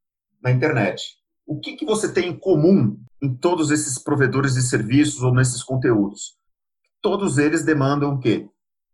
na 0.41 0.51
internet. 0.51 1.15
O 1.47 1.61
que, 1.61 1.77
que 1.77 1.85
você 1.85 2.11
tem 2.11 2.27
em 2.27 2.37
comum 2.37 2.99
em 3.23 3.33
todos 3.33 3.71
esses 3.71 3.97
provedores 3.97 4.55
de 4.55 4.61
serviços 4.61 5.23
ou 5.23 5.33
nesses 5.33 5.63
conteúdos? 5.63 6.35
Todos 7.01 7.37
eles 7.37 7.63
demandam 7.63 8.15
o 8.15 8.19
quê? 8.19 8.49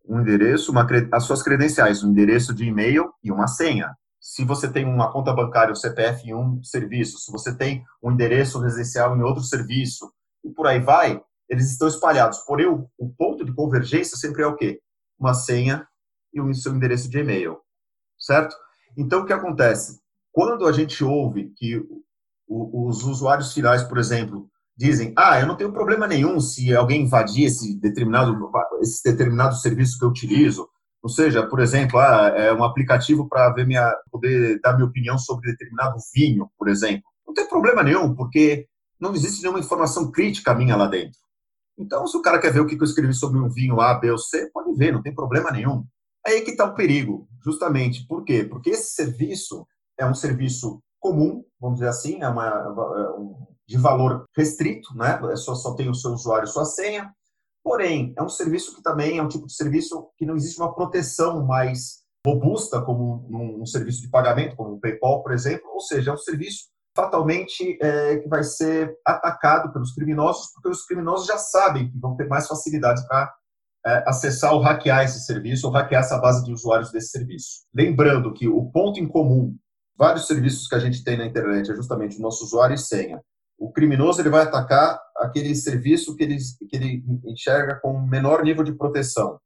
Um 0.06 0.20
endereço, 0.20 0.70
uma, 0.70 0.86
as 1.10 1.24
suas 1.24 1.42
credenciais, 1.42 2.04
um 2.04 2.10
endereço 2.12 2.54
de 2.54 2.64
e-mail 2.64 3.12
e 3.24 3.32
uma 3.32 3.48
senha. 3.48 3.92
Se 4.20 4.44
você 4.44 4.70
tem 4.70 4.84
uma 4.84 5.10
conta 5.12 5.32
bancária, 5.32 5.72
um 5.72 5.74
CPF 5.74 6.28
em 6.28 6.34
um 6.34 6.62
serviço, 6.62 7.18
se 7.18 7.32
você 7.32 7.52
tem 7.52 7.82
um 8.00 8.12
endereço 8.12 8.60
residencial 8.60 9.16
em 9.16 9.22
outro 9.22 9.42
serviço, 9.42 10.12
e 10.44 10.50
por 10.50 10.68
aí 10.68 10.78
vai, 10.78 11.20
eles 11.48 11.72
estão 11.72 11.88
espalhados. 11.88 12.38
Porém, 12.46 12.66
o, 12.66 12.88
o 12.96 13.08
ponto 13.08 13.44
de 13.44 13.52
convergência 13.52 14.16
sempre 14.16 14.44
é 14.44 14.46
o 14.46 14.54
quê? 14.54 14.80
Uma 15.18 15.34
senha 15.34 15.88
e 16.32 16.40
o 16.40 16.54
seu 16.54 16.72
endereço 16.72 17.10
de 17.10 17.18
e-mail, 17.18 17.58
certo? 18.16 18.54
Então, 18.96 19.22
o 19.22 19.26
que 19.26 19.32
acontece? 19.32 20.00
Quando 20.30 20.68
a 20.68 20.72
gente 20.72 21.02
ouve 21.02 21.52
que 21.56 21.82
os 22.48 23.04
usuários 23.04 23.52
finais, 23.52 23.82
por 23.82 23.98
exemplo, 23.98 24.48
dizem, 24.76 25.12
ah, 25.16 25.40
eu 25.40 25.46
não 25.46 25.56
tenho 25.56 25.72
problema 25.72 26.06
nenhum 26.06 26.40
se 26.40 26.74
alguém 26.74 27.02
invadir 27.02 27.46
esse 27.46 27.78
determinado, 27.78 28.50
esse 28.80 29.02
determinado 29.02 29.54
serviço 29.56 29.98
que 29.98 30.04
eu 30.04 30.08
utilizo, 30.08 30.68
ou 31.02 31.08
seja, 31.08 31.46
por 31.46 31.60
exemplo, 31.60 31.98
ah, 31.98 32.32
é 32.34 32.52
um 32.52 32.64
aplicativo 32.64 33.28
para 33.28 33.52
ver 33.52 33.66
minha, 33.66 33.94
poder 34.10 34.60
dar 34.60 34.74
minha 34.74 34.86
opinião 34.86 35.18
sobre 35.18 35.50
determinado 35.50 35.96
vinho, 36.14 36.50
por 36.58 36.68
exemplo. 36.68 37.04
Não 37.26 37.34
tem 37.34 37.48
problema 37.48 37.82
nenhum, 37.82 38.14
porque 38.14 38.66
não 39.00 39.14
existe 39.14 39.42
nenhuma 39.42 39.60
informação 39.60 40.10
crítica 40.10 40.54
minha 40.54 40.76
lá 40.76 40.86
dentro. 40.86 41.18
Então, 41.76 42.06
se 42.06 42.16
o 42.16 42.22
cara 42.22 42.38
quer 42.38 42.52
ver 42.52 42.60
o 42.60 42.66
que 42.66 42.76
eu 42.76 42.84
escrevi 42.84 43.12
sobre 43.12 43.38
um 43.38 43.48
vinho 43.48 43.80
A, 43.80 43.94
B 43.94 44.10
ou 44.10 44.18
C, 44.18 44.48
pode 44.52 44.72
ver, 44.76 44.92
não 44.92 45.02
tem 45.02 45.14
problema 45.14 45.50
nenhum. 45.50 45.84
Aí 46.26 46.40
que 46.40 46.52
está 46.52 46.64
o 46.64 46.74
perigo, 46.74 47.28
justamente. 47.42 48.06
Por 48.06 48.24
quê? 48.24 48.44
Porque 48.44 48.70
esse 48.70 48.94
serviço 48.94 49.66
é 49.98 50.06
um 50.06 50.14
serviço 50.14 50.82
comum, 51.04 51.44
vamos 51.60 51.80
dizer 51.80 51.90
assim, 51.90 52.22
é 52.22 52.28
uma, 52.28 52.70
um, 53.18 53.46
de 53.68 53.76
valor 53.76 54.24
restrito, 54.34 54.96
né? 54.96 55.20
É 55.30 55.36
só, 55.36 55.54
só 55.54 55.74
tem 55.74 55.90
o 55.90 55.94
seu 55.94 56.12
usuário 56.12 56.46
e 56.46 56.50
sua 56.50 56.64
senha. 56.64 57.12
Porém, 57.62 58.14
é 58.16 58.22
um 58.22 58.28
serviço 58.28 58.74
que 58.74 58.82
também 58.82 59.18
é 59.18 59.22
um 59.22 59.28
tipo 59.28 59.46
de 59.46 59.54
serviço 59.54 60.08
que 60.16 60.24
não 60.24 60.34
existe 60.34 60.58
uma 60.58 60.74
proteção 60.74 61.44
mais 61.44 62.04
robusta, 62.26 62.80
como 62.80 63.26
um, 63.30 63.60
um 63.60 63.66
serviço 63.66 64.00
de 64.00 64.08
pagamento, 64.08 64.56
como 64.56 64.74
o 64.74 64.80
PayPal, 64.80 65.22
por 65.22 65.32
exemplo, 65.32 65.70
ou 65.72 65.80
seja, 65.80 66.10
é 66.10 66.14
um 66.14 66.18
serviço 66.18 66.68
fatalmente 66.96 67.76
é, 67.82 68.18
que 68.18 68.28
vai 68.28 68.42
ser 68.42 68.94
atacado 69.06 69.72
pelos 69.72 69.92
criminosos, 69.92 70.50
porque 70.54 70.70
os 70.70 70.86
criminosos 70.86 71.26
já 71.26 71.36
sabem 71.36 71.90
que 71.90 71.98
vão 71.98 72.16
ter 72.16 72.26
mais 72.28 72.46
facilidade 72.46 73.06
para 73.06 73.30
é, 73.86 74.04
acessar 74.06 74.54
ou 74.54 74.60
hackear 74.60 75.04
esse 75.04 75.24
serviço, 75.26 75.66
ou 75.66 75.72
hackear 75.72 76.02
essa 76.02 76.18
base 76.18 76.42
de 76.44 76.52
usuários 76.52 76.90
desse 76.90 77.08
serviço. 77.08 77.66
Lembrando 77.74 78.32
que 78.32 78.48
o 78.48 78.70
ponto 78.70 78.98
em 78.98 79.06
comum, 79.06 79.54
vários 79.96 80.26
serviços 80.26 80.68
que 80.68 80.74
a 80.74 80.78
gente 80.78 81.02
tem 81.04 81.16
na 81.16 81.26
internet, 81.26 81.70
é 81.70 81.74
justamente 81.74 82.18
o 82.18 82.22
nosso 82.22 82.44
usuário 82.44 82.74
e 82.74 82.78
senha. 82.78 83.20
O 83.58 83.72
criminoso 83.72 84.20
ele 84.20 84.30
vai 84.30 84.42
atacar 84.42 85.00
aquele 85.16 85.54
serviço 85.54 86.16
que 86.16 86.24
ele, 86.24 86.36
que 86.68 86.76
ele 86.76 87.04
enxerga 87.24 87.78
com 87.80 88.00
menor 88.00 88.42
nível 88.42 88.64
de 88.64 88.72
proteção, 88.72 89.38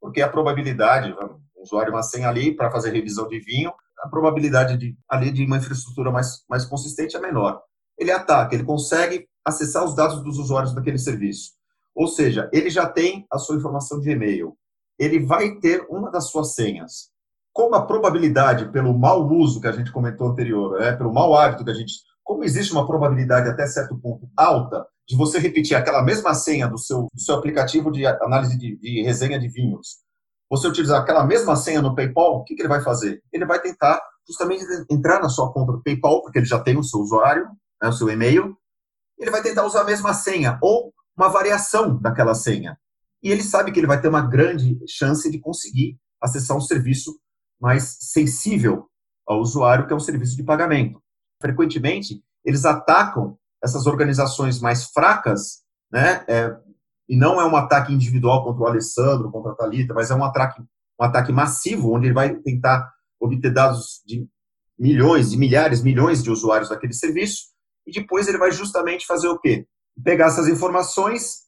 porque 0.00 0.20
a 0.20 0.28
probabilidade, 0.28 1.12
um 1.12 1.62
usuário 1.62 1.92
uma 1.92 2.02
senha 2.02 2.28
ali 2.28 2.54
para 2.54 2.70
fazer 2.70 2.90
revisão 2.90 3.28
de 3.28 3.38
vinho, 3.38 3.72
a 4.00 4.08
probabilidade 4.08 4.76
de 4.76 4.96
ali 5.08 5.30
de 5.30 5.44
uma 5.44 5.58
infraestrutura 5.58 6.10
mais, 6.10 6.44
mais 6.48 6.64
consistente 6.64 7.16
é 7.16 7.20
menor. 7.20 7.62
Ele 7.96 8.10
ataca, 8.10 8.54
ele 8.54 8.64
consegue 8.64 9.28
acessar 9.44 9.84
os 9.84 9.94
dados 9.94 10.22
dos 10.24 10.38
usuários 10.38 10.74
daquele 10.74 10.98
serviço. 10.98 11.52
Ou 11.94 12.08
seja, 12.08 12.50
ele 12.52 12.68
já 12.68 12.88
tem 12.88 13.26
a 13.30 13.38
sua 13.38 13.56
informação 13.56 14.00
de 14.00 14.10
e-mail. 14.10 14.56
Ele 14.98 15.24
vai 15.24 15.58
ter 15.60 15.86
uma 15.88 16.10
das 16.10 16.30
suas 16.30 16.54
senhas. 16.54 17.11
Como 17.52 17.74
a 17.74 17.86
probabilidade, 17.86 18.70
pelo 18.70 18.96
mau 18.98 19.28
uso 19.28 19.60
que 19.60 19.66
a 19.66 19.72
gente 19.72 19.92
comentou 19.92 20.28
anterior, 20.28 20.80
é, 20.80 20.96
pelo 20.96 21.12
mau 21.12 21.34
hábito 21.34 21.64
que 21.64 21.70
a 21.70 21.74
gente. 21.74 21.94
Como 22.24 22.44
existe 22.44 22.72
uma 22.72 22.86
probabilidade 22.86 23.48
até 23.48 23.66
certo 23.66 23.98
ponto 23.98 24.28
alta 24.36 24.86
de 25.06 25.16
você 25.16 25.38
repetir 25.38 25.76
aquela 25.76 26.02
mesma 26.02 26.32
senha 26.34 26.68
do 26.68 26.78
seu, 26.78 27.08
do 27.12 27.20
seu 27.20 27.34
aplicativo 27.34 27.90
de 27.90 28.06
análise 28.06 28.56
de, 28.56 28.78
de 28.78 29.02
resenha 29.02 29.38
de 29.38 29.48
vinhos 29.48 30.02
você 30.52 30.68
utilizar 30.68 31.00
aquela 31.00 31.24
mesma 31.24 31.56
senha 31.56 31.80
no 31.80 31.94
PayPal, 31.94 32.36
o 32.36 32.44
que, 32.44 32.54
que 32.54 32.60
ele 32.60 32.68
vai 32.68 32.82
fazer? 32.82 33.22
Ele 33.32 33.46
vai 33.46 33.58
tentar 33.58 33.98
justamente 34.28 34.62
entrar 34.90 35.18
na 35.18 35.30
sua 35.30 35.50
conta 35.50 35.72
do 35.72 35.82
PayPal, 35.82 36.20
porque 36.20 36.38
ele 36.38 36.44
já 36.44 36.60
tem 36.60 36.76
o 36.76 36.82
seu 36.82 37.00
usuário, 37.00 37.48
né, 37.82 37.88
o 37.88 37.92
seu 37.92 38.10
e-mail, 38.10 38.54
ele 39.18 39.30
vai 39.30 39.40
tentar 39.40 39.64
usar 39.64 39.80
a 39.80 39.84
mesma 39.84 40.12
senha 40.12 40.58
ou 40.60 40.92
uma 41.16 41.28
variação 41.28 41.98
daquela 41.98 42.34
senha. 42.34 42.76
E 43.22 43.30
ele 43.30 43.42
sabe 43.42 43.72
que 43.72 43.80
ele 43.80 43.86
vai 43.86 43.98
ter 43.98 44.08
uma 44.08 44.20
grande 44.20 44.78
chance 44.86 45.30
de 45.30 45.40
conseguir 45.40 45.98
acessar 46.20 46.54
um 46.54 46.60
serviço 46.60 47.18
mais 47.62 47.96
sensível 48.00 48.88
ao 49.24 49.38
usuário, 49.38 49.86
que 49.86 49.92
é 49.92 49.96
um 49.96 50.00
serviço 50.00 50.36
de 50.36 50.42
pagamento. 50.42 51.00
Frequentemente, 51.40 52.20
eles 52.44 52.64
atacam 52.64 53.38
essas 53.62 53.86
organizações 53.86 54.60
mais 54.60 54.86
fracas, 54.86 55.62
né, 55.90 56.24
é, 56.26 56.52
e 57.08 57.16
não 57.16 57.40
é 57.40 57.46
um 57.46 57.56
ataque 57.56 57.92
individual 57.92 58.44
contra 58.44 58.62
o 58.64 58.66
Alessandro, 58.66 59.30
contra 59.30 59.52
a 59.52 59.54
Thalita, 59.54 59.94
mas 59.94 60.10
é 60.10 60.14
um 60.14 60.24
ataque, 60.24 60.60
um 61.00 61.04
ataque 61.04 61.30
massivo, 61.30 61.94
onde 61.94 62.06
ele 62.06 62.14
vai 62.14 62.34
tentar 62.34 62.92
obter 63.20 63.52
dados 63.52 64.02
de 64.04 64.26
milhões, 64.76 65.30
de 65.30 65.36
milhares, 65.36 65.82
milhões 65.82 66.22
de 66.22 66.30
usuários 66.30 66.70
daquele 66.70 66.92
serviço, 66.92 67.52
e 67.86 67.92
depois 67.92 68.26
ele 68.26 68.38
vai 68.38 68.50
justamente 68.50 69.06
fazer 69.06 69.28
o 69.28 69.38
quê? 69.38 69.66
Pegar 70.02 70.26
essas 70.26 70.48
informações 70.48 71.42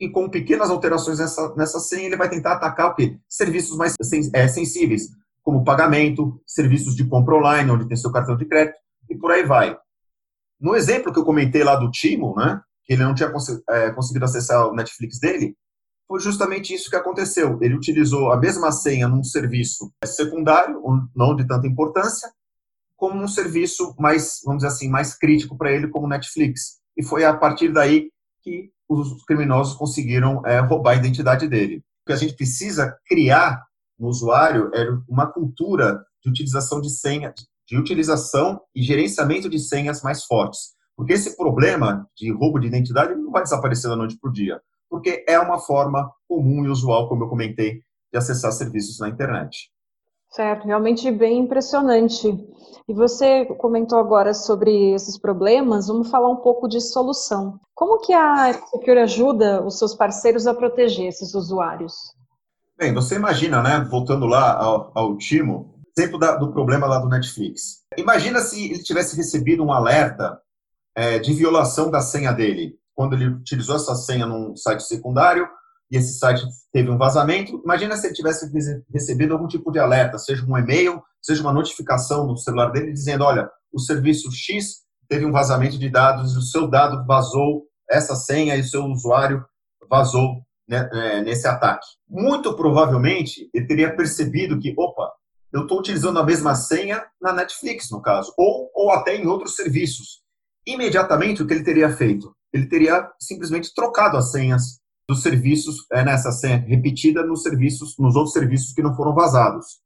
e 0.00 0.08
com 0.08 0.30
pequenas 0.30 0.70
alterações 0.70 1.18
nessa, 1.18 1.54
nessa 1.56 1.80
senha, 1.80 2.06
ele 2.06 2.16
vai 2.16 2.30
tentar 2.30 2.52
atacar 2.52 2.90
o 2.90 2.94
quê? 2.94 3.18
Serviços 3.28 3.76
mais 3.76 3.94
é, 4.32 4.48
sensíveis, 4.48 5.08
como 5.48 5.64
pagamento, 5.64 6.38
serviços 6.46 6.94
de 6.94 7.06
compra 7.06 7.34
online, 7.34 7.70
onde 7.70 7.88
tem 7.88 7.96
seu 7.96 8.12
cartão 8.12 8.36
de 8.36 8.44
crédito, 8.44 8.76
e 9.08 9.16
por 9.16 9.30
aí 9.30 9.46
vai. 9.46 9.74
No 10.60 10.76
exemplo 10.76 11.10
que 11.10 11.18
eu 11.18 11.24
comentei 11.24 11.64
lá 11.64 11.74
do 11.74 11.90
Timo, 11.90 12.34
né, 12.36 12.60
que 12.84 12.92
ele 12.92 13.02
não 13.02 13.14
tinha 13.14 13.32
é, 13.70 13.90
conseguido 13.90 14.26
acessar 14.26 14.68
o 14.68 14.74
Netflix 14.74 15.18
dele, 15.18 15.56
foi 16.06 16.20
justamente 16.20 16.74
isso 16.74 16.90
que 16.90 16.96
aconteceu. 16.96 17.58
Ele 17.62 17.74
utilizou 17.74 18.30
a 18.30 18.36
mesma 18.36 18.70
senha 18.70 19.08
num 19.08 19.24
serviço 19.24 19.90
secundário, 20.04 20.82
não 21.16 21.34
de 21.34 21.46
tanta 21.46 21.66
importância, 21.66 22.30
como 22.94 23.18
um 23.18 23.26
serviço 23.26 23.94
mais, 23.98 24.40
vamos 24.44 24.62
dizer 24.62 24.74
assim, 24.74 24.90
mais 24.90 25.16
crítico 25.16 25.56
para 25.56 25.72
ele, 25.72 25.88
como 25.88 26.04
o 26.04 26.10
Netflix. 26.10 26.76
E 26.94 27.02
foi 27.02 27.24
a 27.24 27.34
partir 27.34 27.72
daí 27.72 28.10
que 28.42 28.70
os 28.86 29.24
criminosos 29.24 29.78
conseguiram 29.78 30.44
é, 30.44 30.58
roubar 30.60 30.90
a 30.90 30.96
identidade 30.96 31.48
dele. 31.48 31.78
O 32.02 32.08
que 32.08 32.12
a 32.12 32.16
gente 32.16 32.36
precisa 32.36 32.94
criar 33.06 33.66
no 33.98 34.08
usuário 34.08 34.70
é 34.74 34.86
uma 35.08 35.26
cultura 35.26 36.00
de 36.22 36.30
utilização 36.30 36.80
de 36.80 36.90
senha, 36.90 37.34
de 37.66 37.76
utilização 37.76 38.60
e 38.74 38.82
gerenciamento 38.82 39.48
de 39.48 39.58
senhas 39.58 40.02
mais 40.02 40.24
fortes. 40.24 40.76
Porque 40.96 41.12
esse 41.12 41.36
problema 41.36 42.08
de 42.16 42.32
roubo 42.32 42.58
de 42.58 42.66
identidade 42.66 43.14
não 43.14 43.30
vai 43.30 43.42
desaparecer 43.42 43.90
da 43.90 43.96
noite 43.96 44.18
para 44.18 44.30
o 44.30 44.32
dia, 44.32 44.60
porque 44.90 45.24
é 45.28 45.38
uma 45.38 45.58
forma 45.58 46.10
comum 46.26 46.64
e 46.64 46.68
usual, 46.68 47.08
como 47.08 47.24
eu 47.24 47.28
comentei, 47.28 47.82
de 48.12 48.18
acessar 48.18 48.52
serviços 48.52 48.98
na 48.98 49.08
internet. 49.08 49.70
Certo, 50.30 50.66
realmente 50.66 51.10
bem 51.10 51.38
impressionante. 51.38 52.28
E 52.86 52.92
você 52.92 53.46
comentou 53.56 53.98
agora 53.98 54.34
sobre 54.34 54.92
esses 54.92 55.18
problemas, 55.18 55.88
vamos 55.88 56.10
falar 56.10 56.28
um 56.28 56.36
pouco 56.36 56.68
de 56.68 56.80
solução. 56.80 57.58
Como 57.74 57.98
que 57.98 58.12
a 58.12 58.52
Secure 58.52 58.98
ajuda 58.98 59.64
os 59.64 59.78
seus 59.78 59.94
parceiros 59.94 60.46
a 60.46 60.54
proteger 60.54 61.06
esses 61.06 61.34
usuários? 61.34 61.94
Bem, 62.78 62.94
você 62.94 63.16
imagina, 63.16 63.60
né, 63.60 63.84
voltando 63.90 64.24
lá 64.24 64.52
ao, 64.52 64.92
ao 64.94 65.16
Timo, 65.16 65.82
exemplo 65.98 66.16
da, 66.16 66.36
do 66.36 66.52
problema 66.52 66.86
lá 66.86 67.00
do 67.00 67.08
Netflix. 67.08 67.82
Imagina 67.96 68.38
se 68.38 68.70
ele 68.70 68.84
tivesse 68.84 69.16
recebido 69.16 69.64
um 69.64 69.72
alerta 69.72 70.40
é, 70.94 71.18
de 71.18 71.34
violação 71.34 71.90
da 71.90 72.00
senha 72.00 72.30
dele. 72.30 72.78
Quando 72.94 73.14
ele 73.14 73.26
utilizou 73.26 73.74
essa 73.74 73.96
senha 73.96 74.26
num 74.26 74.56
site 74.56 74.84
secundário 74.84 75.48
e 75.90 75.96
esse 75.96 76.20
site 76.20 76.44
teve 76.72 76.88
um 76.88 76.96
vazamento, 76.96 77.60
imagina 77.64 77.96
se 77.96 78.06
ele 78.06 78.14
tivesse 78.14 78.48
recebido 78.92 79.32
algum 79.32 79.48
tipo 79.48 79.72
de 79.72 79.80
alerta, 79.80 80.16
seja 80.16 80.46
um 80.46 80.56
e-mail, 80.56 81.02
seja 81.20 81.42
uma 81.42 81.52
notificação 81.52 82.28
no 82.28 82.36
celular 82.36 82.70
dele 82.70 82.92
dizendo, 82.92 83.24
olha, 83.24 83.50
o 83.72 83.80
serviço 83.80 84.30
X 84.30 84.82
teve 85.08 85.24
um 85.24 85.32
vazamento 85.32 85.76
de 85.76 85.90
dados, 85.90 86.36
o 86.36 86.42
seu 86.42 86.68
dado 86.68 87.04
vazou, 87.04 87.64
essa 87.90 88.14
senha 88.14 88.54
e 88.54 88.60
o 88.60 88.64
seu 88.64 88.84
usuário 88.84 89.44
vazou 89.90 90.46
né, 90.68 90.88
é, 90.92 91.22
nesse 91.22 91.46
ataque. 91.46 91.86
Muito 92.08 92.54
provavelmente 92.54 93.48
ele 93.54 93.66
teria 93.66 93.94
percebido 93.94 94.58
que, 94.58 94.74
opa, 94.76 95.10
eu 95.52 95.62
estou 95.62 95.78
utilizando 95.78 96.18
a 96.18 96.24
mesma 96.24 96.54
senha 96.54 97.04
na 97.20 97.32
Netflix, 97.32 97.90
no 97.90 98.02
caso, 98.02 98.32
ou, 98.36 98.70
ou 98.74 98.90
até 98.90 99.16
em 99.16 99.26
outros 99.26 99.56
serviços 99.56 100.22
imediatamente 100.66 101.42
o 101.42 101.46
que 101.46 101.54
ele 101.54 101.64
teria 101.64 101.90
feito? 101.90 102.34
Ele 102.52 102.66
teria 102.66 103.10
simplesmente 103.18 103.72
trocado 103.74 104.16
as 104.16 104.30
senhas 104.30 104.80
dos 105.08 105.22
serviços, 105.22 105.86
é, 105.90 106.04
nessa 106.04 106.30
senha 106.30 106.58
repetida 106.58 107.24
nos 107.24 107.42
serviços, 107.42 107.96
nos 107.98 108.14
outros 108.14 108.34
serviços 108.34 108.74
que 108.74 108.82
não 108.82 108.94
foram 108.94 109.14
vazados, 109.14 109.80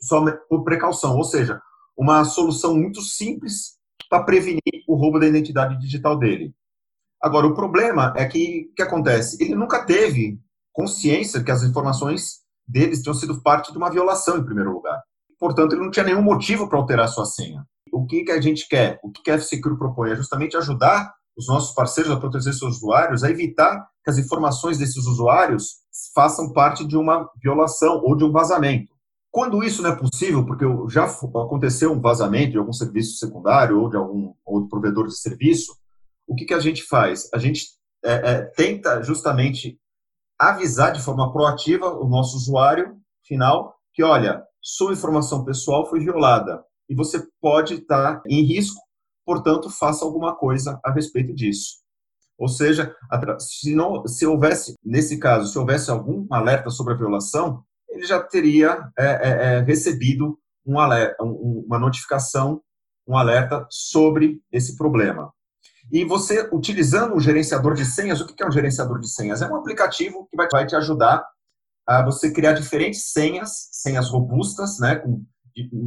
só 0.00 0.24
por 0.48 0.62
precaução, 0.62 1.16
ou 1.16 1.24
seja, 1.24 1.60
uma 1.96 2.24
solução 2.24 2.76
muito 2.76 3.00
simples 3.00 3.76
para 4.08 4.22
prevenir 4.22 4.62
o 4.86 4.94
roubo 4.94 5.18
da 5.18 5.26
identidade 5.26 5.78
digital 5.80 6.16
dele. 6.16 6.54
Agora, 7.24 7.46
o 7.46 7.54
problema 7.54 8.12
é 8.16 8.26
que 8.26 8.68
o 8.70 8.74
que 8.74 8.82
acontece? 8.82 9.42
Ele 9.42 9.54
nunca 9.54 9.84
teve 9.84 10.38
consciência 10.72 11.42
que 11.42 11.50
as 11.50 11.62
informações 11.62 12.40
deles 12.66 13.02
tinham 13.02 13.14
sido 13.14 13.40
parte 13.42 13.72
de 13.72 13.78
uma 13.78 13.90
violação, 13.90 14.38
em 14.38 14.44
primeiro 14.44 14.72
lugar. 14.72 15.00
Portanto, 15.38 15.72
ele 15.72 15.82
não 15.82 15.90
tinha 15.90 16.04
nenhum 16.04 16.22
motivo 16.22 16.68
para 16.68 16.78
alterar 16.78 17.08
sua 17.08 17.24
senha 17.24 17.64
o 17.94 18.04
que, 18.06 18.24
que 18.24 18.32
a 18.32 18.40
gente 18.40 18.68
quer? 18.68 18.98
O 19.02 19.10
que 19.10 19.30
a 19.30 19.34
F-Secure 19.34 19.78
propõe? 19.78 20.10
É 20.10 20.16
justamente 20.16 20.56
ajudar 20.56 21.14
os 21.36 21.46
nossos 21.46 21.74
parceiros 21.74 22.12
a 22.12 22.16
proteger 22.16 22.52
seus 22.52 22.76
usuários, 22.76 23.22
a 23.22 23.30
evitar 23.30 23.86
que 24.02 24.10
as 24.10 24.18
informações 24.18 24.78
desses 24.78 25.06
usuários 25.06 25.76
façam 26.14 26.52
parte 26.52 26.86
de 26.86 26.96
uma 26.96 27.28
violação 27.40 28.00
ou 28.04 28.16
de 28.16 28.24
um 28.24 28.32
vazamento. 28.32 28.92
Quando 29.30 29.64
isso 29.64 29.82
não 29.82 29.90
é 29.90 29.96
possível, 29.96 30.44
porque 30.44 30.64
já 30.88 31.04
aconteceu 31.04 31.92
um 31.92 32.00
vazamento 32.00 32.52
de 32.52 32.58
algum 32.58 32.72
serviço 32.72 33.16
secundário 33.16 33.80
ou 33.80 33.88
de 33.88 33.96
algum 33.96 34.32
outro 34.44 34.68
provedor 34.68 35.06
de 35.06 35.16
serviço, 35.16 35.76
o 36.26 36.34
que, 36.34 36.44
que 36.44 36.54
a 36.54 36.60
gente 36.60 36.82
faz? 36.82 37.28
A 37.32 37.38
gente 37.38 37.66
é, 38.04 38.12
é, 38.12 38.42
tenta 38.42 39.02
justamente 39.02 39.78
avisar 40.38 40.92
de 40.92 41.02
forma 41.02 41.32
proativa 41.32 41.86
o 41.86 42.08
nosso 42.08 42.36
usuário 42.36 42.98
final 43.24 43.74
que, 43.92 44.02
olha, 44.02 44.42
sua 44.60 44.92
informação 44.92 45.44
pessoal 45.44 45.88
foi 45.88 46.00
violada 46.00 46.64
e 46.88 46.94
você 46.94 47.24
pode 47.40 47.74
estar 47.74 48.22
em 48.26 48.42
risco, 48.42 48.80
portanto, 49.24 49.70
faça 49.70 50.04
alguma 50.04 50.34
coisa 50.34 50.80
a 50.84 50.92
respeito 50.92 51.34
disso. 51.34 51.84
Ou 52.38 52.48
seja, 52.48 52.94
se, 53.38 53.74
não, 53.74 54.06
se 54.06 54.26
houvesse, 54.26 54.74
nesse 54.84 55.18
caso, 55.18 55.50
se 55.50 55.58
houvesse 55.58 55.90
algum 55.90 56.26
alerta 56.30 56.68
sobre 56.68 56.94
a 56.94 56.96
violação, 56.96 57.62
ele 57.88 58.04
já 58.04 58.20
teria 58.22 58.90
é, 58.98 59.04
é, 59.04 59.28
é, 59.28 59.60
recebido 59.60 60.38
um 60.66 60.78
alerta, 60.78 61.22
um, 61.22 61.64
uma 61.66 61.78
notificação, 61.78 62.60
um 63.06 63.16
alerta 63.16 63.66
sobre 63.70 64.40
esse 64.50 64.76
problema. 64.76 65.32
E 65.92 66.04
você, 66.04 66.48
utilizando 66.52 67.14
o 67.14 67.20
gerenciador 67.20 67.74
de 67.74 67.84
senhas, 67.84 68.20
o 68.20 68.26
que 68.26 68.42
é 68.42 68.46
um 68.46 68.52
gerenciador 68.52 68.98
de 68.98 69.08
senhas? 69.08 69.42
É 69.42 69.48
um 69.48 69.56
aplicativo 69.56 70.26
que 70.30 70.36
vai, 70.36 70.66
te 70.66 70.74
ajudar 70.74 71.24
a 71.86 72.02
você 72.04 72.32
criar 72.32 72.52
diferentes 72.52 73.12
senhas, 73.12 73.68
senhas 73.70 74.08
robustas, 74.08 74.78
né, 74.78 74.96
com 74.96 75.24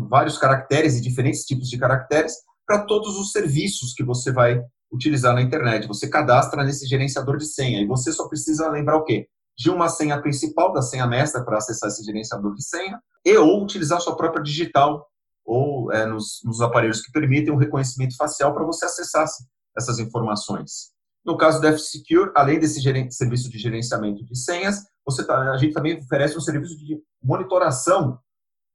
vários 0.09 0.37
caracteres 0.37 0.95
e 0.95 1.01
diferentes 1.01 1.43
tipos 1.43 1.69
de 1.69 1.77
caracteres 1.77 2.33
para 2.65 2.85
todos 2.85 3.17
os 3.17 3.31
serviços 3.31 3.93
que 3.93 4.03
você 4.03 4.31
vai 4.31 4.61
utilizar 4.91 5.33
na 5.33 5.41
internet. 5.41 5.87
Você 5.87 6.07
cadastra 6.07 6.63
nesse 6.63 6.85
gerenciador 6.85 7.37
de 7.37 7.45
senha 7.45 7.81
e 7.81 7.87
você 7.87 8.11
só 8.11 8.27
precisa 8.27 8.69
lembrar 8.69 8.97
o 8.97 9.03
quê? 9.03 9.27
De 9.57 9.69
uma 9.69 9.89
senha 9.89 10.21
principal, 10.21 10.71
da 10.71 10.81
senha 10.81 11.07
mestra 11.07 11.43
para 11.43 11.57
acessar 11.57 11.89
esse 11.89 12.03
gerenciador 12.03 12.53
de 12.53 12.63
senha, 12.63 12.99
e 13.25 13.35
ou 13.37 13.63
utilizar 13.63 13.99
sua 13.99 14.15
própria 14.15 14.43
digital 14.43 15.05
ou 15.45 15.91
é, 15.91 16.05
nos, 16.05 16.41
nos, 16.43 16.61
aparelhos 16.61 17.01
que 17.01 17.11
permitem 17.11 17.53
o 17.53 17.57
reconhecimento 17.57 18.15
facial 18.17 18.53
para 18.53 18.65
você 18.65 18.85
acessar 18.85 19.25
essas 19.77 19.99
informações. 19.99 20.91
No 21.25 21.37
caso 21.37 21.59
do 21.59 21.67
F-Secure, 21.67 22.31
além 22.35 22.59
desse 22.59 22.81
serviço 23.09 23.49
de 23.49 23.57
gerenciamento 23.57 24.23
de 24.23 24.37
senhas, 24.37 24.85
você 25.05 25.25
tá, 25.25 25.51
a 25.51 25.57
gente 25.57 25.73
também 25.73 25.97
oferece 25.97 26.37
um 26.37 26.41
serviço 26.41 26.77
de 26.77 26.97
monitoração 27.21 28.17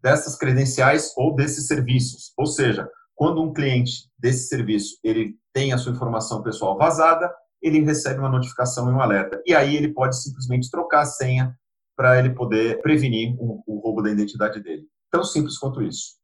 dessas 0.03 0.37
credenciais 0.37 1.13
ou 1.17 1.35
desses 1.35 1.67
serviços. 1.67 2.33
Ou 2.37 2.47
seja, 2.47 2.89
quando 3.15 3.43
um 3.43 3.53
cliente 3.53 4.11
desse 4.19 4.49
serviço 4.49 4.99
ele 5.03 5.35
tem 5.53 5.73
a 5.73 5.79
sua 5.79 5.93
informação 5.93 6.43
pessoal 6.43 6.77
vazada, 6.77 7.33
ele 7.63 7.81
recebe 7.81 8.19
uma 8.19 8.29
notificação 8.29 8.91
e 8.91 8.93
um 8.93 9.01
alerta. 9.01 9.41
E 9.47 9.55
aí 9.55 9.77
ele 9.77 9.93
pode 9.93 10.21
simplesmente 10.21 10.71
trocar 10.71 11.03
a 11.03 11.07
senha 11.07 11.57
para 11.97 12.19
ele 12.19 12.31
poder 12.31 12.83
prevenir 12.83 13.35
o, 13.39 13.63
o 13.67 13.79
roubo 13.79 14.03
da 14.03 14.11
identidade 14.11 14.61
dele. 14.61 14.87
Tão 15.11 15.23
simples 15.23 15.57
quanto 15.59 15.83
isso. 15.83 16.17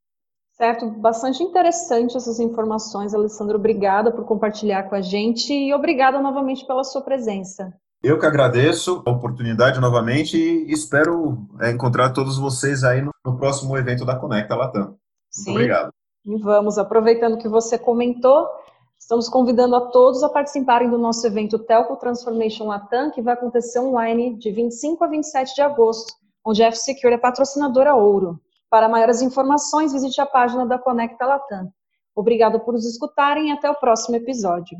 Certo, 0.58 0.90
bastante 0.90 1.40
interessante 1.40 2.16
essas 2.16 2.40
informações, 2.40 3.14
Alessandro. 3.14 3.56
Obrigada 3.56 4.10
por 4.10 4.24
compartilhar 4.24 4.82
com 4.88 4.96
a 4.96 5.00
gente 5.00 5.54
e 5.54 5.72
obrigada 5.72 6.20
novamente 6.20 6.66
pela 6.66 6.82
sua 6.82 7.00
presença. 7.00 7.72
Eu 8.02 8.18
que 8.18 8.26
agradeço 8.26 9.00
a 9.06 9.10
oportunidade 9.10 9.80
novamente 9.80 10.36
e 10.36 10.72
espero 10.72 11.46
é, 11.60 11.70
encontrar 11.70 12.12
todos 12.12 12.36
vocês 12.36 12.82
aí 12.82 13.00
no, 13.02 13.36
próximo 13.36 13.76
evento 13.78 14.04
da 14.04 14.16
Conecta 14.16 14.56
Latam. 14.56 14.96
Sim. 15.30 15.52
Muito 15.52 15.58
obrigado. 15.58 15.92
E 16.26 16.36
vamos, 16.38 16.76
aproveitando 16.76 17.38
que 17.38 17.48
você 17.48 17.78
comentou, 17.78 18.48
estamos 18.98 19.28
convidando 19.28 19.76
a 19.76 19.80
todos 19.80 20.24
a 20.24 20.28
participarem 20.28 20.90
do 20.90 20.98
nosso 20.98 21.24
evento 21.24 21.56
Telco 21.56 21.96
Transformation 21.96 22.66
Latam, 22.66 23.12
que 23.12 23.22
vai 23.22 23.34
acontecer 23.34 23.78
online 23.78 24.36
de 24.36 24.50
25 24.50 25.04
a 25.04 25.06
27 25.06 25.54
de 25.54 25.62
agosto, 25.62 26.14
onde 26.44 26.64
a 26.64 26.66
F-Secure 26.66 27.14
é 27.14 27.18
patrocinadora 27.18 27.94
ouro. 27.94 28.40
Para 28.70 28.88
maiores 28.88 29.22
informações, 29.22 29.92
visite 29.92 30.20
a 30.20 30.26
página 30.26 30.66
da 30.66 30.78
Conecta 30.78 31.24
Latam. 31.24 31.72
Obrigado 32.14 32.60
por 32.60 32.74
nos 32.74 32.84
escutarem 32.84 33.48
e 33.48 33.52
até 33.52 33.70
o 33.70 33.74
próximo 33.74 34.16
episódio. 34.16 34.78